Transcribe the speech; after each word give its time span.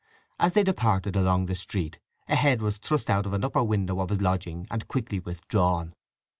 As 0.39 0.55
they 0.55 0.63
departed 0.63 1.15
along 1.15 1.45
the 1.45 1.53
street 1.53 1.99
a 2.27 2.35
head 2.35 2.59
was 2.59 2.79
thrust 2.79 3.07
out 3.07 3.27
of 3.27 3.33
an 3.33 3.43
upper 3.43 3.63
window 3.63 3.99
of 3.99 4.09
his 4.09 4.19
lodging 4.19 4.65
and 4.71 4.87
quickly 4.87 5.19
withdrawn. 5.19 5.93